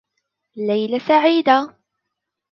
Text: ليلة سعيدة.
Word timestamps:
ليلة 0.55 0.99
سعيدة. 0.99 1.75